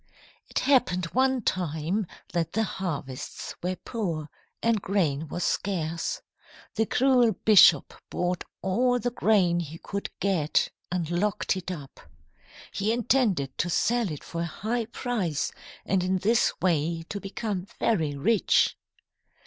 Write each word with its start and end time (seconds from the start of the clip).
It 0.49 0.57
happened 0.57 1.05
one 1.13 1.43
time 1.43 2.07
that 2.33 2.53
the 2.53 2.63
harvests 2.63 3.55
were 3.61 3.75
poor 3.75 4.29
and 4.63 4.81
grain 4.81 5.27
was 5.27 5.43
scarce. 5.43 6.23
The 6.73 6.87
cruel 6.87 7.33
bishop 7.45 7.93
bought 8.09 8.43
all 8.63 8.97
the 8.97 9.11
grain 9.11 9.59
he 9.59 9.77
could 9.77 10.09
get 10.19 10.71
and 10.91 11.07
locked 11.11 11.55
it 11.55 11.69
up. 11.69 11.99
He 12.71 12.91
intended 12.91 13.55
to 13.59 13.69
sell 13.69 14.09
it 14.11 14.23
for 14.23 14.41
a 14.41 14.45
high 14.45 14.85
price, 14.85 15.51
and 15.85 16.03
in 16.03 16.17
this 16.17 16.51
way 16.59 17.03
to 17.09 17.19
become 17.19 17.67
very 17.79 18.15
rich. 18.15 18.75